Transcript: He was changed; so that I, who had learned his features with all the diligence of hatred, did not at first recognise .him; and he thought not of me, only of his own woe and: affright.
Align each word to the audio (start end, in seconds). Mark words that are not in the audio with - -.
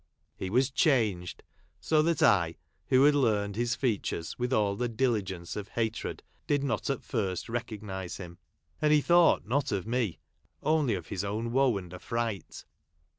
He 0.35 0.49
was 0.49 0.71
changed; 0.71 1.43
so 1.79 2.01
that 2.01 2.23
I, 2.23 2.55
who 2.87 3.03
had 3.03 3.13
learned 3.13 3.55
his 3.55 3.75
features 3.75 4.35
with 4.39 4.51
all 4.51 4.75
the 4.75 4.89
diligence 4.89 5.55
of 5.55 5.67
hatred, 5.67 6.23
did 6.47 6.63
not 6.63 6.89
at 6.89 7.03
first 7.03 7.47
recognise 7.47 8.17
.him; 8.17 8.39
and 8.81 8.91
he 8.91 9.01
thought 9.01 9.45
not 9.45 9.71
of 9.71 9.85
me, 9.85 10.17
only 10.63 10.95
of 10.95 11.09
his 11.09 11.23
own 11.23 11.51
woe 11.51 11.77
and: 11.77 11.93
affright. 11.93 12.65